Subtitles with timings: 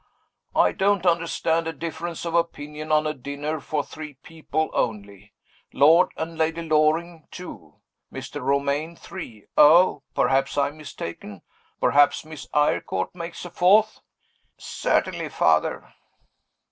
[0.55, 5.31] I don't understand a difference of opinion on a dinner for three people only;
[5.73, 7.75] Lord and Lady Loring, two;
[8.11, 8.41] Mr.
[8.43, 10.01] Romayne, three oh!
[10.15, 11.43] perhaps I am mistaken?
[11.79, 13.99] Perhaps Miss Eyrecourt makes a fourth?"
[14.57, 15.93] "Certainly, Father!"